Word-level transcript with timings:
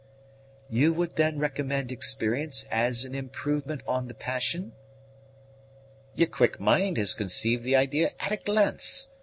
"You 0.67 0.93
would 0.93 1.15
then 1.15 1.37
recommend 1.37 1.91
experience 1.91 2.63
as 2.71 3.05
an 3.05 3.13
improvement 3.13 3.83
on 3.85 4.07
the 4.07 4.15
passion?" 4.15 4.73
"Your 6.15 6.27
quick 6.27 6.59
mind 6.59 6.97
has 6.97 7.13
conceived 7.13 7.61
the 7.63 7.75
idea 7.75 8.13
at 8.19 8.31
a 8.31 8.37
glance. 8.37 9.09